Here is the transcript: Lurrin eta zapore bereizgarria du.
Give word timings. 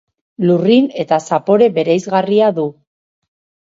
Lurrin 0.45 0.87
eta 1.05 1.21
zapore 1.31 1.71
bereizgarria 1.79 2.53
du. 2.61 2.69